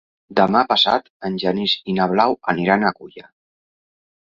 Demà 0.37 0.61
passat 0.71 1.11
en 1.29 1.35
Genís 1.43 1.77
i 1.93 1.95
na 1.99 2.09
Blau 2.15 2.35
aniran 2.55 2.89
a 2.91 2.95
Culla. 3.03 3.29